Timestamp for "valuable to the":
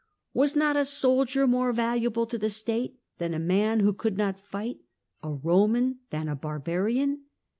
1.73-2.49